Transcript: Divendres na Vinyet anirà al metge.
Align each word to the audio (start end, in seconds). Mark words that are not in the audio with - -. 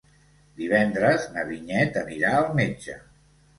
Divendres 0.61 1.27
na 1.37 1.45
Vinyet 1.51 2.01
anirà 2.03 2.35
al 2.41 2.51
metge. 2.65 3.01